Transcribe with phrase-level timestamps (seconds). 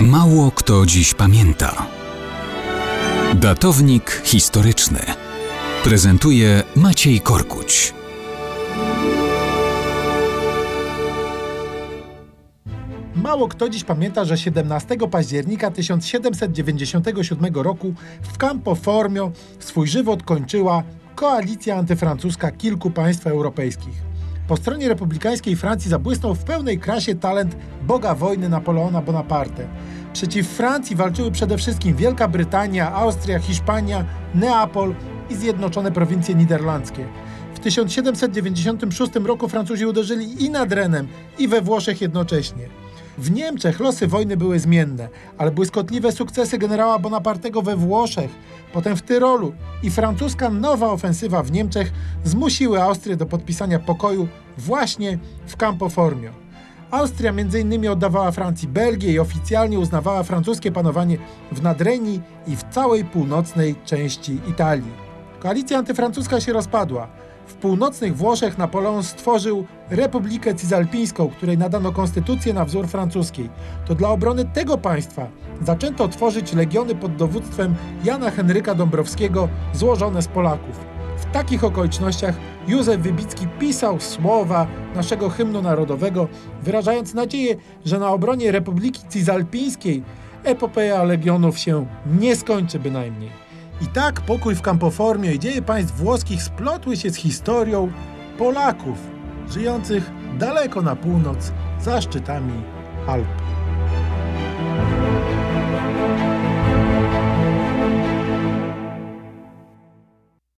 [0.00, 1.86] Mało kto dziś pamięta.
[3.34, 4.98] Datownik historyczny
[5.84, 7.94] prezentuje Maciej Korkuć.
[13.14, 20.82] Mało kto dziś pamięta, że 17 października 1797 roku w Campo Formio swój żywot kończyła
[21.14, 24.15] koalicja antyfrancuska kilku państw europejskich.
[24.48, 29.68] Po stronie republikańskiej Francji zabłysnął w pełnej krasie talent boga wojny Napoleona Bonaparte.
[30.12, 34.04] Przeciw Francji walczyły przede wszystkim Wielka Brytania, Austria, Hiszpania,
[34.34, 34.94] Neapol
[35.30, 37.08] i Zjednoczone Prowincje Niderlandzkie.
[37.54, 42.85] W 1796 roku Francuzi uderzyli i nad Renem, i we Włoszech jednocześnie.
[43.18, 48.30] W Niemczech losy wojny były zmienne, ale błyskotliwe sukcesy generała Bonapartego we Włoszech,
[48.72, 49.52] potem w Tyrolu
[49.82, 51.92] i francuska nowa ofensywa w Niemczech
[52.24, 56.30] zmusiły Austrię do podpisania pokoju właśnie w Campo Formio.
[56.90, 57.88] Austria m.in.
[57.88, 61.18] oddawała Francji Belgię i oficjalnie uznawała francuskie panowanie
[61.52, 64.92] w Nadrenii i w całej północnej części Italii.
[65.40, 67.08] Koalicja antyfrancuska się rozpadła.
[67.46, 73.50] W północnych Włoszech Napoleon stworzył Republikę Cisalpińską, której nadano konstytucję na wzór francuskiej.
[73.86, 75.26] To dla obrony tego państwa
[75.62, 80.76] zaczęto tworzyć legiony pod dowództwem Jana Henryka Dąbrowskiego złożone z Polaków.
[81.18, 82.34] W takich okolicznościach
[82.68, 86.28] Józef Wybicki pisał słowa naszego hymnu narodowego,
[86.62, 90.02] wyrażając nadzieję, że na obronie Republiki Cisalpińskiej
[90.44, 91.86] epopeja legionów się
[92.20, 93.45] nie skończy bynajmniej.
[93.80, 97.92] I tak pokój w Campoformie i dzieje państw włoskich splotły się z historią
[98.38, 98.98] Polaków
[99.48, 102.62] żyjących daleko na północ za szczytami
[103.06, 103.45] Alp.